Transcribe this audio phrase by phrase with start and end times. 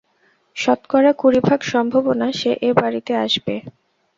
[0.57, 3.55] শতকরা কুড়িভাগ সম্ভাবনা সে এ বাড়িতে আসবে।